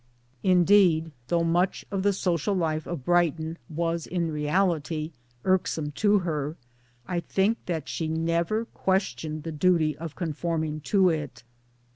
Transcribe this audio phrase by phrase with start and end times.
[0.41, 3.57] Indeed, though much of r 4'4 MY DAYS AND DREAMS the social life of Brighton
[3.69, 5.11] was in reality
[5.45, 6.55] irksome to her,
[7.07, 11.43] I think that she never questioned the duty of conforming to it.